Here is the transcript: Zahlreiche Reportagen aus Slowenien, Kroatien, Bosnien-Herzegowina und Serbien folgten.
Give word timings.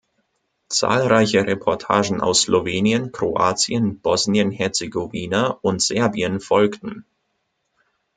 Zahlreiche 0.67 1.45
Reportagen 1.45 2.21
aus 2.21 2.41
Slowenien, 2.41 3.11
Kroatien, 3.11 3.99
Bosnien-Herzegowina 3.99 5.59
und 5.61 5.79
Serbien 5.79 6.39
folgten. 6.39 7.05